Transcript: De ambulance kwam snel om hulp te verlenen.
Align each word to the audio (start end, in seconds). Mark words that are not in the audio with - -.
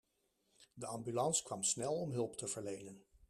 De 0.73 0.85
ambulance 0.85 1.43
kwam 1.43 1.63
snel 1.63 1.93
om 1.93 2.11
hulp 2.11 2.35
te 2.37 2.47
verlenen. 2.47 3.03